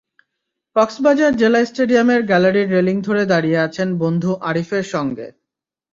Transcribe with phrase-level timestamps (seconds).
[0.75, 5.27] কক্সবাজার জেলা স্টেডিয়ামের গ্যালারির রেলিং ধরে দাঁড়িয়ে আছেন বন্ধু আরিফের সঙ্গে।